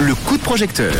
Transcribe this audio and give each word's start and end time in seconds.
Le 0.00 0.14
coup 0.26 0.36
de 0.36 0.42
projecteur. 0.42 0.92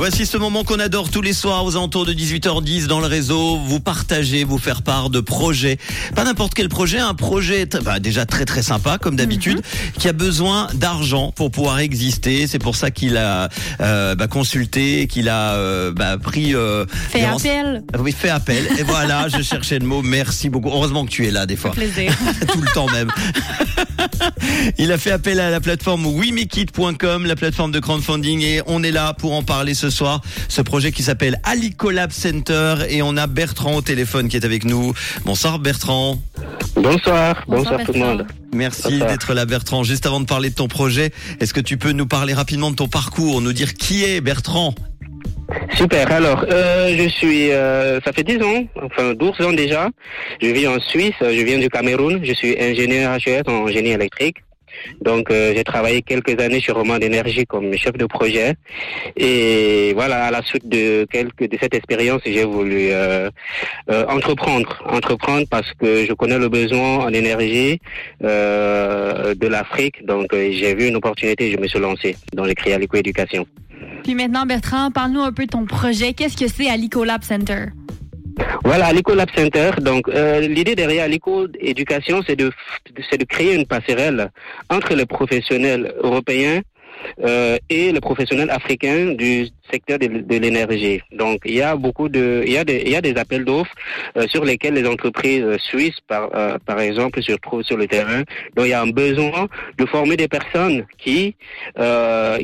Voici 0.00 0.24
ce 0.24 0.38
moment 0.38 0.64
qu'on 0.64 0.78
adore 0.78 1.10
tous 1.10 1.20
les 1.20 1.34
soirs 1.34 1.62
aux 1.62 1.76
alentours 1.76 2.06
de 2.06 2.14
18h10 2.14 2.86
dans 2.86 3.00
le 3.00 3.06
réseau. 3.06 3.58
Vous 3.58 3.80
partagez, 3.80 4.44
vous 4.44 4.56
faire 4.56 4.80
part 4.80 5.10
de 5.10 5.20
projets. 5.20 5.76
Pas 6.14 6.24
n'importe 6.24 6.54
quel 6.54 6.70
projet, 6.70 6.98
un 6.98 7.12
projet 7.12 7.66
bah, 7.84 8.00
déjà 8.00 8.24
très 8.24 8.46
très 8.46 8.62
sympa 8.62 8.96
comme 8.96 9.14
d'habitude, 9.14 9.58
Mhm. 9.58 9.92
qui 9.98 10.08
a 10.08 10.14
besoin 10.14 10.68
d'argent 10.72 11.32
pour 11.36 11.50
pouvoir 11.50 11.80
exister. 11.80 12.46
C'est 12.46 12.58
pour 12.58 12.76
ça 12.76 12.90
qu'il 12.90 13.18
a 13.18 13.50
euh, 13.82 14.14
bah, 14.14 14.26
consulté, 14.26 15.06
qu'il 15.06 15.28
a 15.28 15.52
euh, 15.56 15.92
bah, 15.92 16.16
pris... 16.16 16.54
euh, 16.54 16.86
Fait 17.10 17.24
appel. 17.24 17.82
Oui, 17.98 18.12
fait 18.12 18.30
appel. 18.30 18.66
Et 18.78 18.82
voilà, 18.82 19.28
je 19.36 19.42
cherchais 19.42 19.78
le 19.78 19.84
mot. 19.86 20.00
Merci 20.00 20.48
beaucoup. 20.48 20.70
Heureusement 20.70 21.04
que 21.04 21.10
tu 21.10 21.26
es 21.26 21.30
là 21.30 21.44
des 21.44 21.56
fois. 21.56 21.72
Plaisir. 21.72 22.10
tout 22.50 22.62
le 22.62 22.72
temps 22.72 22.88
même. 22.88 23.10
Il 24.78 24.92
a 24.92 24.96
fait 24.98 25.10
appel 25.10 25.40
à 25.40 25.50
la 25.50 25.60
plateforme 25.60 26.06
wimekit.com, 26.06 27.26
la 27.26 27.36
plateforme 27.36 27.70
de 27.70 27.80
crowdfunding, 27.80 28.40
et 28.40 28.62
on 28.66 28.82
est 28.82 28.92
là 28.92 29.12
pour 29.12 29.34
en 29.34 29.42
parler 29.42 29.74
ce 29.74 29.89
soir. 29.90 30.20
Ce 30.48 30.62
projet 30.62 30.92
qui 30.92 31.02
s'appelle 31.02 31.40
Alicolab 31.44 32.10
Center, 32.10 32.76
et 32.88 33.02
on 33.02 33.16
a 33.16 33.26
Bertrand 33.26 33.76
au 33.76 33.82
téléphone 33.82 34.28
qui 34.28 34.36
est 34.36 34.44
avec 34.44 34.64
nous. 34.64 34.92
Bonsoir 35.24 35.58
Bertrand. 35.58 36.18
Bonsoir, 36.76 37.44
Bonsoir, 37.46 37.46
bonsoir, 37.48 37.84
tout 37.84 37.92
le 37.92 37.98
monde. 37.98 38.26
Merci 38.54 38.98
d'être 38.98 39.34
là 39.34 39.44
Bertrand. 39.44 39.82
Juste 39.84 40.06
avant 40.06 40.20
de 40.20 40.26
parler 40.26 40.50
de 40.50 40.54
ton 40.54 40.68
projet, 40.68 41.12
est-ce 41.40 41.54
que 41.54 41.60
tu 41.60 41.76
peux 41.76 41.92
nous 41.92 42.06
parler 42.06 42.34
rapidement 42.34 42.70
de 42.70 42.76
ton 42.76 42.88
parcours, 42.88 43.40
nous 43.40 43.52
dire 43.52 43.74
qui 43.74 44.04
est 44.04 44.20
Bertrand? 44.20 44.74
Super, 45.74 46.10
alors, 46.12 46.44
euh, 46.50 46.94
je 46.96 47.08
suis, 47.08 47.50
euh, 47.50 48.00
ça 48.04 48.12
fait 48.12 48.22
10 48.22 48.42
ans, 48.42 48.64
enfin 48.82 49.14
12 49.14 49.40
ans 49.40 49.52
déjà. 49.52 49.88
Je 50.40 50.48
vis 50.48 50.66
en 50.68 50.78
Suisse, 50.80 51.14
je 51.20 51.44
viens 51.44 51.58
du 51.58 51.68
Cameroun, 51.68 52.20
je 52.22 52.32
suis 52.32 52.56
ingénieur 52.60 53.16
HES 53.16 53.42
en 53.48 53.66
génie 53.68 53.90
électrique. 53.90 54.36
Donc, 55.00 55.30
euh, 55.30 55.52
j'ai 55.54 55.64
travaillé 55.64 56.02
quelques 56.02 56.40
années 56.40 56.60
chez 56.60 56.72
Roman 56.72 56.98
d'énergie 56.98 57.46
comme 57.46 57.74
chef 57.74 57.92
de 57.92 58.06
projet. 58.06 58.54
Et 59.16 59.92
voilà, 59.94 60.24
à 60.26 60.30
la 60.30 60.42
suite 60.42 60.68
de 60.68 61.06
quelques 61.10 61.48
de 61.48 61.56
cette 61.60 61.74
expérience, 61.74 62.20
j'ai 62.24 62.44
voulu 62.44 62.88
euh, 62.90 63.30
euh, 63.90 64.06
entreprendre, 64.08 64.82
entreprendre 64.86 65.46
parce 65.50 65.72
que 65.74 66.04
je 66.06 66.12
connais 66.12 66.38
le 66.38 66.48
besoin 66.48 66.98
en 66.98 67.12
énergie 67.12 67.80
euh, 68.22 69.34
de 69.34 69.46
l'Afrique. 69.46 70.04
Donc, 70.06 70.32
euh, 70.32 70.50
j'ai 70.52 70.74
vu 70.74 70.88
une 70.88 70.96
opportunité, 70.96 71.50
je 71.50 71.56
me 71.58 71.66
suis 71.66 71.78
lancé 71.78 72.16
dans 72.34 72.44
les 72.44 72.54
créa 72.54 72.78
éducation. 72.94 73.46
Puis 74.02 74.14
maintenant, 74.14 74.46
Bertrand, 74.46 74.90
parle-nous 74.90 75.20
un 75.20 75.32
peu 75.32 75.44
de 75.44 75.50
ton 75.50 75.66
projet. 75.66 76.12
Qu'est-ce 76.14 76.36
que 76.36 76.48
c'est 76.48 76.68
à 76.68 76.76
l'Ecolab 76.76 77.22
Center? 77.22 77.66
Voilà, 78.64 78.92
l'Eco 78.92 79.14
Lab 79.14 79.28
Center. 79.34 79.70
Donc, 79.80 80.08
euh, 80.08 80.40
l'idée 80.40 80.74
derrière 80.74 81.08
l'Eco 81.08 81.46
Éducation, 81.58 82.22
c'est 82.26 82.36
de, 82.36 82.50
c'est 83.10 83.18
de 83.18 83.24
créer 83.24 83.54
une 83.54 83.66
passerelle 83.66 84.30
entre 84.68 84.94
les 84.94 85.06
professionnels 85.06 85.94
européens 86.02 86.60
euh, 87.24 87.56
et 87.68 87.92
les 87.92 88.00
professionnels 88.00 88.50
africains 88.50 89.14
du 89.14 89.48
secteur 89.70 89.98
de, 89.98 90.36
l'énergie. 90.36 91.00
Donc, 91.12 91.40
il 91.44 91.54
y 91.54 91.62
a 91.62 91.76
beaucoup 91.76 92.08
de, 92.08 92.42
il 92.46 92.52
y 92.52 92.58
a 92.58 92.64
des, 92.64 92.82
il 92.84 92.90
y 92.90 92.96
a 92.96 93.00
des 93.00 93.16
appels 93.16 93.44
d'offres 93.44 93.74
euh, 94.16 94.26
sur 94.28 94.44
lesquels 94.44 94.74
les 94.74 94.86
entreprises 94.86 95.42
euh, 95.42 95.56
suisses, 95.58 96.00
par, 96.06 96.30
euh, 96.34 96.58
par 96.64 96.80
exemple, 96.80 97.22
se 97.22 97.32
retrouvent 97.32 97.62
sur 97.62 97.76
le 97.76 97.86
terrain. 97.86 98.22
Donc, 98.54 98.66
il 98.66 98.68
y 98.68 98.72
a 98.72 98.82
un 98.82 98.90
besoin 98.90 99.48
de 99.78 99.86
former 99.86 100.16
des 100.16 100.28
personnes 100.28 100.84
qui, 100.98 101.34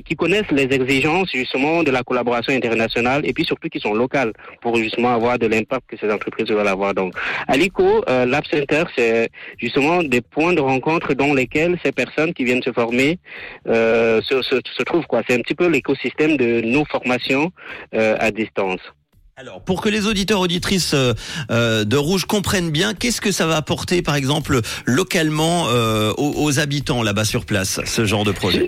qui 0.04 0.14
connaissent 0.16 0.50
les 0.50 0.68
exigences 0.78 1.30
justement 1.32 1.82
de 1.82 1.90
la 1.90 2.02
collaboration 2.02 2.52
internationale 2.52 3.22
et 3.24 3.32
puis 3.32 3.44
surtout 3.44 3.68
qui 3.68 3.80
sont 3.80 3.94
locales 3.94 4.32
pour 4.60 4.76
justement 4.76 5.12
avoir 5.14 5.38
de 5.38 5.46
l'impact 5.46 5.84
que 5.88 5.96
ces 5.96 6.10
entreprises 6.10 6.48
veulent 6.48 6.66
avoir. 6.68 6.94
Donc, 6.94 7.14
à 7.48 7.56
l'ICO, 7.56 8.04
Lab 8.06 8.44
Center, 8.50 8.84
c'est 8.96 9.30
justement 9.58 10.02
des 10.02 10.20
points 10.20 10.52
de 10.52 10.60
rencontre 10.60 11.14
dans 11.14 11.34
lesquels 11.34 11.78
ces 11.84 11.92
personnes 11.92 12.32
qui 12.32 12.44
viennent 12.44 12.62
se 12.62 12.72
former 12.72 13.18
se, 13.66 14.42
se, 14.42 14.56
se 14.64 14.82
trouvent. 14.82 15.06
quoi. 15.06 15.22
C'est 15.28 15.34
un 15.34 15.40
petit 15.40 15.54
peu 15.54 15.66
l'écosystème 15.68 16.36
de 16.36 16.60
nos 16.62 16.84
formations 16.84 17.15
euh, 17.94 18.16
à 18.18 18.30
distance. 18.30 18.80
Alors, 19.38 19.60
pour 19.60 19.82
que 19.82 19.90
les 19.90 20.06
auditeurs 20.06 20.40
auditrices 20.40 20.94
euh, 20.94 21.12
euh, 21.50 21.84
de 21.84 21.96
Rouge 21.98 22.24
comprennent 22.24 22.70
bien, 22.70 22.94
qu'est-ce 22.94 23.20
que 23.20 23.32
ça 23.32 23.46
va 23.46 23.56
apporter, 23.56 24.00
par 24.00 24.14
exemple, 24.14 24.62
localement 24.86 25.68
euh, 25.68 26.10
aux, 26.16 26.42
aux 26.42 26.58
habitants 26.58 27.02
là-bas 27.02 27.26
sur 27.26 27.44
place, 27.44 27.80
ce 27.84 28.06
genre 28.06 28.24
de 28.24 28.32
projet? 28.32 28.66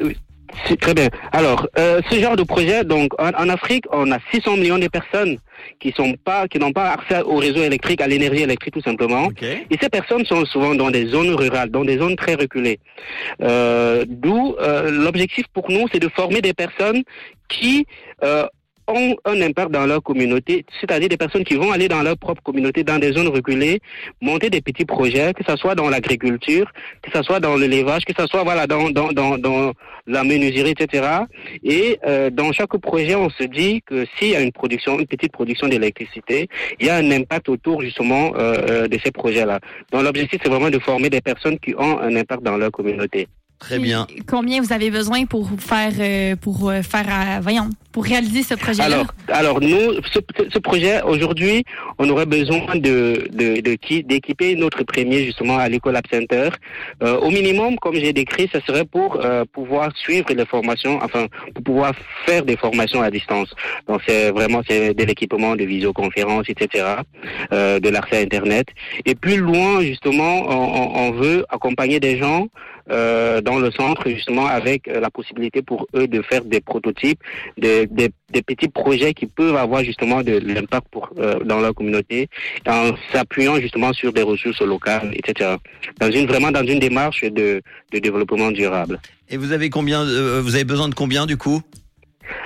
Très 0.80 0.94
bien. 0.94 1.08
Alors, 1.32 1.66
euh, 1.78 2.00
ce 2.10 2.16
genre 2.18 2.36
de 2.36 2.42
projet, 2.42 2.84
donc 2.84 3.12
en, 3.20 3.30
en 3.30 3.48
Afrique, 3.48 3.84
on 3.92 4.10
a 4.12 4.18
600 4.32 4.56
millions 4.56 4.78
de 4.78 4.88
personnes 4.88 5.38
qui 5.80 5.92
sont 5.92 6.14
pas, 6.24 6.48
qui 6.48 6.58
n'ont 6.58 6.72
pas 6.72 6.90
accès 6.90 7.22
au 7.22 7.36
réseau 7.36 7.62
électrique, 7.62 8.00
à 8.00 8.06
l'énergie 8.06 8.42
électrique 8.42 8.74
tout 8.74 8.82
simplement. 8.82 9.28
Et 9.42 9.76
ces 9.80 9.88
personnes 9.88 10.24
sont 10.24 10.44
souvent 10.44 10.74
dans 10.74 10.90
des 10.90 11.06
zones 11.06 11.34
rurales, 11.34 11.70
dans 11.70 11.84
des 11.84 11.98
zones 11.98 12.16
très 12.16 12.34
reculées. 12.34 12.78
Euh, 13.42 14.04
D'où 14.08 14.56
euh, 14.60 14.90
l'objectif 14.90 15.46
pour 15.52 15.70
nous, 15.70 15.86
c'est 15.92 16.00
de 16.00 16.08
former 16.08 16.40
des 16.40 16.54
personnes 16.54 17.02
qui 17.48 17.86
euh, 18.22 18.46
ont 18.88 19.16
un 19.24 19.40
impact 19.42 19.70
dans 19.70 19.86
leur 19.86 20.02
communauté, 20.02 20.64
c'est-à-dire 20.80 21.08
des 21.08 21.16
personnes 21.16 21.44
qui 21.44 21.54
vont 21.54 21.70
aller 21.70 21.88
dans 21.88 22.02
leur 22.02 22.16
propre 22.16 22.42
communauté, 22.42 22.82
dans 22.84 22.98
des 22.98 23.12
zones 23.12 23.28
reculées, 23.28 23.80
monter 24.20 24.50
des 24.50 24.60
petits 24.60 24.84
projets, 24.84 25.32
que 25.34 25.44
ce 25.46 25.56
soit 25.56 25.74
dans 25.74 25.88
l'agriculture, 25.88 26.72
que 27.02 27.10
ce 27.14 27.22
soit 27.22 27.40
dans 27.40 27.56
l'élevage, 27.56 28.04
que 28.04 28.12
ce 28.18 28.26
soit 28.26 28.42
voilà 28.42 28.66
dans 28.66 28.90
dans 28.90 29.12
dans, 29.12 29.38
dans 29.38 29.72
la 30.06 30.24
menuiserie, 30.24 30.70
etc. 30.70 31.06
Et 31.62 31.98
euh, 32.06 32.30
dans 32.30 32.50
chaque 32.52 32.76
projet, 32.78 33.14
on 33.14 33.28
se 33.30 33.44
dit 33.44 33.82
que 33.82 34.06
s'il 34.16 34.30
y 34.30 34.36
a 34.36 34.40
une 34.40 34.52
production, 34.52 34.98
une 34.98 35.06
petite 35.06 35.32
production 35.32 35.68
d'électricité, 35.68 36.48
il 36.80 36.86
y 36.86 36.90
a 36.90 36.96
un 36.96 37.10
impact 37.10 37.48
autour 37.48 37.82
justement 37.82 38.32
euh, 38.36 38.54
euh, 38.70 38.88
de 38.88 38.98
ces 39.04 39.12
projets-là. 39.12 39.60
Donc 39.92 40.02
l'objectif, 40.02 40.40
c'est 40.42 40.48
vraiment 40.48 40.70
de 40.70 40.78
former 40.78 41.10
des 41.10 41.20
personnes 41.20 41.58
qui 41.58 41.74
ont 41.76 41.98
un 42.00 42.14
impact 42.16 42.42
dans 42.42 42.56
leur 42.56 42.70
communauté. 42.70 43.28
Très 43.58 43.78
bien. 43.80 44.06
Combien 44.28 44.60
vous 44.62 44.72
avez 44.72 44.90
besoin 44.90 45.24
pour 45.26 45.50
faire, 45.58 45.92
euh, 45.98 46.36
pour 46.36 46.70
euh, 46.70 46.80
faire, 46.82 47.06
euh, 47.08 47.40
voyons, 47.42 47.68
pour 47.90 48.04
réaliser 48.04 48.42
ce 48.44 48.54
projet-là? 48.54 48.84
Alors, 48.84 49.06
alors 49.28 49.60
nous, 49.60 49.94
ce, 50.12 50.20
ce 50.54 50.58
projet 50.60 51.02
aujourd'hui, 51.02 51.64
on 51.98 52.08
aurait 52.08 52.26
besoin 52.26 52.76
de 52.76 53.28
de- 53.32 53.60
de 53.60 53.74
qui- 53.74 54.04
d'équiper 54.04 54.54
notre 54.54 54.84
premier 54.84 55.24
justement 55.24 55.58
à 55.58 55.68
l'Ecolab 55.68 56.04
Center. 56.10 56.50
Euh, 57.02 57.18
au 57.18 57.30
minimum, 57.30 57.76
comme 57.80 57.96
j'ai 57.96 58.12
décrit, 58.12 58.48
ce 58.52 58.60
serait 58.60 58.84
pour 58.84 59.18
euh, 59.24 59.44
pouvoir 59.52 59.90
suivre 59.96 60.32
les 60.32 60.46
formations, 60.46 61.00
enfin 61.02 61.26
pour 61.54 61.64
pouvoir 61.64 61.92
faire 62.26 62.44
des 62.44 62.56
formations 62.56 63.02
à 63.02 63.10
distance. 63.10 63.50
Donc 63.88 64.00
c'est 64.06 64.30
vraiment 64.30 64.62
c'est 64.68 64.94
de 64.94 65.02
l'équipement 65.04 65.56
de 65.56 65.64
visioconférence, 65.64 66.46
etc., 66.48 66.84
euh, 67.52 67.80
de 67.80 67.88
l'accès 67.88 68.18
à 68.18 68.20
Internet. 68.20 68.68
Et 69.04 69.16
plus 69.16 69.38
loin, 69.38 69.80
justement, 69.82 70.34
on- 70.48 71.08
on 71.08 71.10
veut 71.12 71.44
accompagner 71.50 71.98
des 71.98 72.16
gens 72.18 72.46
euh, 72.90 73.40
dans 73.40 73.58
le 73.58 73.70
centre 73.70 74.08
justement 74.08 74.46
avec 74.46 74.88
euh, 74.88 75.00
la 75.00 75.10
possibilité 75.10 75.62
pour 75.62 75.86
eux 75.94 76.06
de 76.06 76.22
faire 76.22 76.44
des 76.44 76.60
prototypes, 76.60 77.20
des, 77.56 77.86
des, 77.86 78.10
des 78.32 78.42
petits 78.42 78.68
projets 78.68 79.14
qui 79.14 79.26
peuvent 79.26 79.56
avoir 79.56 79.84
justement 79.84 80.22
de 80.22 80.38
l'impact 80.38 80.86
pour 80.90 81.10
euh, 81.18 81.38
dans 81.44 81.60
leur 81.60 81.74
communauté 81.74 82.28
en 82.66 82.90
s'appuyant 83.12 83.56
justement 83.56 83.92
sur 83.92 84.12
des 84.12 84.22
ressources 84.22 84.62
locales, 84.62 85.10
etc. 85.14 85.56
Dans 86.00 86.10
une 86.10 86.26
vraiment 86.26 86.50
dans 86.50 86.64
une 86.64 86.78
démarche 86.78 87.22
de, 87.22 87.62
de 87.92 87.98
développement 87.98 88.50
durable. 88.50 89.00
Et 89.30 89.36
vous 89.36 89.52
avez 89.52 89.70
combien 89.70 90.02
euh, 90.02 90.40
Vous 90.42 90.54
avez 90.54 90.64
besoin 90.64 90.88
de 90.88 90.94
combien 90.94 91.26
du 91.26 91.36
coup? 91.36 91.60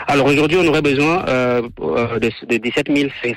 Alors 0.06 0.26
aujourd'hui, 0.26 0.58
on 0.60 0.66
aurait 0.66 0.82
besoin 0.82 1.25
euh, 1.28 1.62
euh, 1.81 2.19
de, 2.19 2.31
de 2.47 2.56
17 2.56 2.88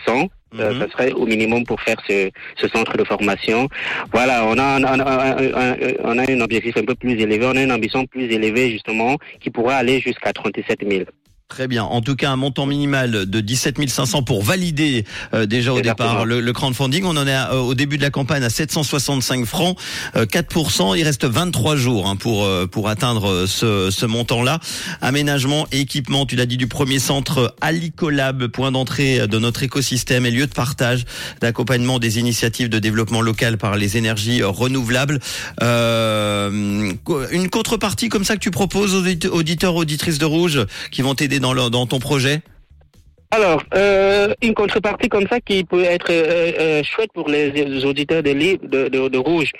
500. 0.05 0.29
Euh, 0.59 0.73
Mhm. 0.73 0.79
ça 0.79 0.87
serait 0.91 1.11
au 1.13 1.25
minimum 1.25 1.63
pour 1.65 1.81
faire 1.81 1.97
ce, 2.07 2.29
ce 2.57 2.67
centre 2.67 2.95
de 2.97 3.03
formation. 3.03 3.67
Voilà, 4.11 4.45
on 4.45 4.57
a, 4.57 4.63
un- 4.63 4.83
un- 4.83 4.99
un- 4.99 5.75
on 6.03 6.17
a 6.17 6.31
un 6.31 6.41
objectif 6.41 6.77
un 6.77 6.83
peu 6.83 6.95
plus 6.95 7.13
élevé, 7.19 7.45
on 7.45 7.55
a 7.57 7.63
une 7.63 7.71
ambition 7.71 8.05
plus 8.05 8.23
élevée 8.31 8.71
justement 8.71 9.17
qui 9.39 9.49
pourrait 9.49 9.75
aller 9.75 9.99
jusqu'à 9.99 10.31
37 10.33 10.79
000. 10.87 11.03
Très 11.47 11.67
bien. 11.67 11.83
En 11.83 12.01
tout 12.01 12.15
cas, 12.15 12.31
un 12.31 12.37
montant 12.37 12.65
minimal 12.65 13.27
de 13.27 13.39
17 13.39 13.87
500 13.87 14.23
pour 14.23 14.41
valider 14.43 15.05
euh, 15.35 15.45
déjà 15.45 15.73
au 15.73 15.77
Exactement. 15.77 16.09
départ 16.09 16.25
le, 16.25 16.41
le 16.41 16.53
crowdfunding. 16.53 17.03
On 17.05 17.15
en 17.15 17.27
est 17.27 17.31
à- 17.33 17.53
euh, 17.53 17.59
au 17.59 17.75
début 17.75 17.97
de 17.97 18.01
la 18.01 18.09
campagne 18.09 18.43
à 18.43 18.49
765 18.49 19.45
francs, 19.45 19.77
euh, 20.15 20.25
4%. 20.25 20.97
Il 20.97 21.03
reste 21.03 21.23
23 21.23 21.75
jours 21.75 22.07
hein, 22.09 22.15
pour 22.15 22.43
euh, 22.45 22.65
pour 22.65 22.89
atteindre 22.89 23.29
euh, 23.29 23.45
ce, 23.47 23.91
ce 23.91 24.07
montant-là. 24.07 24.59
Aménagement 25.01 25.67
et 25.71 25.81
équipement, 25.81 26.25
tu 26.25 26.35
l'as 26.35 26.47
dit, 26.47 26.57
du 26.57 26.65
premier 26.65 26.97
centre 26.97 27.53
Alicolab, 27.61 28.47
point 28.47 28.71
d'entrée 28.71 29.27
de 29.27 29.37
notre 29.37 29.61
écosystème 29.61 30.25
et 30.25 30.31
lieu 30.31 30.47
de 30.47 30.53
partage, 30.53 31.05
d'accompagnement 31.41 31.99
des 31.99 32.17
initiatives 32.17 32.69
de 32.69 32.79
développement 32.79 33.21
local 33.21 33.59
par 33.59 33.75
les 33.77 33.97
énergies 33.97 34.41
euh, 34.41 34.47
renouvelables. 34.47 35.19
Euh, 35.61 36.91
une 37.31 37.49
contrepartie 37.51 38.09
comme 38.09 38.23
ça 38.25 38.33
que 38.33 38.41
tu 38.41 38.49
proposes 38.51 38.95
aux 38.95 39.03
audite- 39.03 39.27
auditeurs, 39.27 39.75
auditrices 39.75 40.17
de 40.17 40.25
Rouge 40.25 40.65
qui 40.89 41.03
vont 41.03 41.13
t'aider 41.13 41.34
dans, 41.39 41.85
ton 41.85 41.99
projet? 41.99 42.41
Alors, 43.31 43.63
euh, 43.73 44.33
une 44.41 44.53
contrepartie 44.53 45.09
comme 45.09 45.27
ça 45.27 45.39
qui 45.41 45.63
peut 45.63 45.83
être 45.83 46.11
euh, 46.11 46.51
euh, 46.59 46.83
chouette 46.83 47.09
pour 47.13 47.27
les, 47.27 47.83
auditeurs 47.83 48.21
de, 48.21 48.31
de, 48.31 48.87
de, 48.87 49.07
de 49.07 49.17
Rouge. 49.17 49.51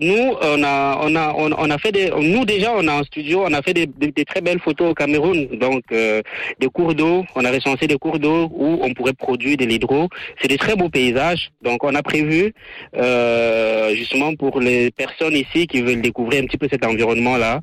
Nous, 0.00 0.34
on 0.42 0.62
a, 0.62 0.98
on 1.02 1.14
a, 1.14 1.34
on, 1.36 1.70
a 1.70 1.78
fait 1.78 1.92
des, 1.92 2.10
nous 2.10 2.44
déjà, 2.44 2.72
on 2.74 2.88
a 2.88 2.92
un 2.94 3.02
studio, 3.02 3.44
on 3.46 3.52
a 3.52 3.62
fait 3.62 3.74
des, 3.74 4.24
très 4.24 4.40
belles 4.40 4.58
photos 4.60 4.90
au 4.90 4.94
Cameroun, 4.94 5.46
donc 5.58 5.82
euh, 5.92 6.22
des 6.58 6.68
cours 6.68 6.94
d'eau, 6.94 7.24
on 7.34 7.44
a 7.44 7.50
recensé 7.50 7.86
des 7.86 7.98
cours 7.98 8.18
d'eau 8.18 8.48
où 8.52 8.78
on 8.82 8.92
pourrait 8.94 9.12
produire 9.12 9.56
de 9.58 9.64
l'hydro. 9.66 10.08
C'est 10.40 10.48
des 10.48 10.58
très 10.58 10.74
beaux 10.74 10.88
paysages, 10.88 11.50
donc 11.62 11.84
on 11.84 11.94
a 11.94 12.02
prévu 12.02 12.52
euh, 12.96 13.94
justement 13.94 14.34
pour 14.34 14.60
les 14.60 14.90
personnes 14.90 15.34
ici 15.34 15.66
qui 15.66 15.82
veulent 15.82 16.00
découvrir 16.00 16.42
un 16.42 16.46
petit 16.46 16.58
peu 16.58 16.68
cet 16.70 16.86
environnement-là, 16.86 17.60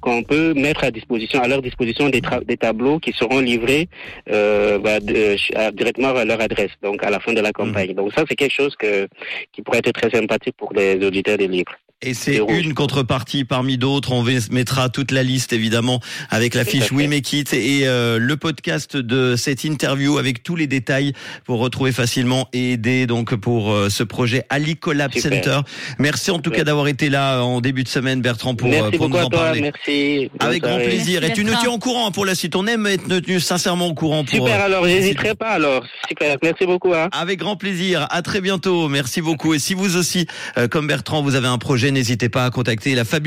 qu'on 0.00 0.22
peut 0.22 0.52
mettre 0.54 0.84
à 0.84 0.90
disposition, 0.90 1.42
à 1.42 1.48
leur 1.48 1.62
disposition 1.62 2.08
des, 2.08 2.20
des 2.46 2.56
tableaux 2.56 2.98
qui 2.98 3.12
seront 3.12 3.40
livrés. 3.40 3.88
Euh, 4.30 4.49
bah, 4.78 5.00
de- 5.00 5.36
à- 5.56 5.70
directement 5.72 6.14
à 6.14 6.24
leur 6.24 6.40
adresse, 6.40 6.72
donc 6.82 7.02
à 7.02 7.10
la 7.10 7.20
fin 7.20 7.32
de 7.32 7.40
la 7.40 7.52
campagne. 7.52 7.94
Donc 7.94 8.12
ça, 8.14 8.24
c'est 8.28 8.36
quelque 8.36 8.54
chose 8.54 8.74
que, 8.76 9.08
qui 9.52 9.62
pourrait 9.62 9.78
être 9.84 9.92
très 9.92 10.10
sympathique 10.10 10.56
pour 10.56 10.72
les 10.72 10.94
auditeurs 11.04 11.38
des 11.38 11.48
livres. 11.48 11.74
Et 12.02 12.14
c'est 12.14 12.40
une 12.48 12.74
contrepartie 12.74 13.44
parmi 13.44 13.76
d'autres. 13.76 14.12
On 14.12 14.24
mettra 14.50 14.88
toute 14.88 15.10
la 15.10 15.22
liste 15.22 15.52
évidemment 15.52 16.00
avec 16.30 16.54
la 16.54 16.64
fiche. 16.64 16.90
We 16.92 17.08
Make 17.08 17.32
It 17.32 17.52
et 17.52 17.86
euh, 17.86 18.18
le 18.18 18.36
podcast 18.36 18.96
de 18.96 19.36
cette 19.36 19.64
interview 19.64 20.16
avec 20.16 20.42
tous 20.42 20.56
les 20.56 20.66
détails 20.66 21.12
pour 21.44 21.58
retrouver 21.58 21.92
facilement 21.92 22.48
et 22.52 22.72
aider 22.72 23.06
donc 23.06 23.34
pour 23.36 23.72
euh, 23.72 23.90
ce 23.90 24.02
projet 24.02 24.44
Ali 24.48 24.76
Collab 24.76 25.12
Super. 25.12 25.44
Center. 25.44 25.60
Merci 25.98 26.30
en 26.30 26.38
tout 26.38 26.50
cas 26.50 26.64
d'avoir 26.64 26.88
été 26.88 27.10
là 27.10 27.42
en 27.42 27.60
début 27.60 27.84
de 27.84 27.88
semaine 27.88 28.22
Bertrand 28.22 28.54
pour, 28.54 28.68
euh, 28.68 28.70
merci 28.70 28.96
pour 28.96 29.08
nous 29.08 29.16
en 29.16 29.28
toi, 29.28 29.40
parler. 29.40 29.60
merci. 29.60 30.30
Avec 30.40 30.62
grand 30.62 30.76
plaisir. 30.76 31.20
Merci, 31.20 31.32
Et 31.32 31.34
tu 31.34 31.44
nous 31.44 31.54
tiens 31.60 31.70
au 31.70 31.78
courant 31.78 32.10
pour 32.10 32.24
la 32.24 32.34
suite. 32.34 32.56
On 32.56 32.66
aime 32.66 32.86
être 32.86 33.08
tenu 33.08 33.40
sincèrement 33.40 33.88
au 33.88 33.94
courant 33.94 34.24
pour. 34.24 34.46
Super, 34.46 34.60
euh, 34.60 34.64
alors 34.66 34.86
j'hésiterai 34.86 35.34
pas 35.34 35.50
alors. 35.50 35.84
Super, 36.08 36.36
merci 36.42 36.66
beaucoup. 36.66 36.94
Hein. 36.94 37.08
Avec 37.12 37.38
grand 37.38 37.56
plaisir. 37.56 38.06
À 38.10 38.22
très 38.22 38.40
bientôt. 38.40 38.88
Merci 38.88 39.20
beaucoup. 39.20 39.54
Et 39.54 39.58
si 39.58 39.74
vous 39.74 39.96
aussi, 39.96 40.26
euh, 40.58 40.68
comme 40.68 40.86
Bertrand, 40.86 41.22
vous 41.22 41.34
avez 41.34 41.48
un 41.48 41.58
projet, 41.58 41.89
n'hésitez 41.90 42.28
pas 42.28 42.44
à 42.44 42.50
contacter 42.50 42.94
la 42.94 43.04
fabuleuse 43.04 43.10